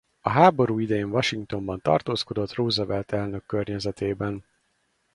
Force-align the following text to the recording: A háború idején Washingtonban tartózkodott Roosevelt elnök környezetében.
A 0.19 0.29
háború 0.29 0.79
idején 0.79 1.09
Washingtonban 1.09 1.81
tartózkodott 1.81 2.53
Roosevelt 2.53 3.11
elnök 3.11 3.45
környezetében. 3.45 4.45